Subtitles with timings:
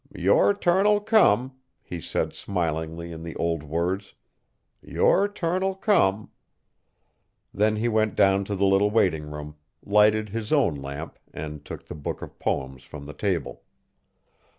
[0.17, 4.15] "Your turn'll come," he said smilingly in the old words,
[4.81, 6.31] "your turn'll come."
[7.53, 11.85] Then he went down to the little waiting room, lighted his own lamp, and took
[11.85, 13.61] the book of poems from the table.